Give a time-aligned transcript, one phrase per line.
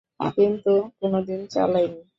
[0.37, 2.01] কিন্তু কোনদিন চালাইনি।